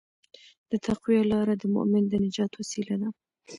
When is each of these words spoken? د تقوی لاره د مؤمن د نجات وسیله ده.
د 0.69 0.71
تقوی 0.85 1.19
لاره 1.31 1.53
د 1.57 1.63
مؤمن 1.75 2.03
د 2.07 2.13
نجات 2.25 2.51
وسیله 2.55 2.95
ده. 3.01 3.09